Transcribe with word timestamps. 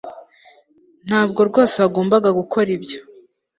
Ntabwo 1.07 1.39
rwose 1.49 1.75
wagombaga 1.83 2.29
gukora 2.39 2.69
ibyo 2.77 2.99